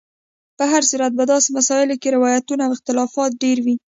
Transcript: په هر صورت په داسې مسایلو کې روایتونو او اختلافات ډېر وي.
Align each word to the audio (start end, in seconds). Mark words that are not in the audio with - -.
په 0.57 0.63
هر 0.71 0.83
صورت 0.89 1.11
په 1.19 1.23
داسې 1.31 1.49
مسایلو 1.57 1.99
کې 2.01 2.13
روایتونو 2.15 2.61
او 2.65 2.71
اختلافات 2.77 3.31
ډېر 3.43 3.57
وي. 3.65 3.75